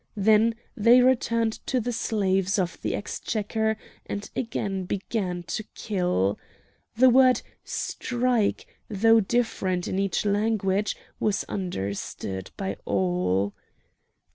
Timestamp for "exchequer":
2.95-3.77